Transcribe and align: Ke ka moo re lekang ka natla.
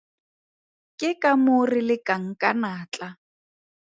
Ke 0.99 1.09
ka 1.21 1.31
moo 1.43 1.65
re 1.71 1.81
lekang 1.89 2.27
ka 2.41 2.49
natla. 2.61 3.07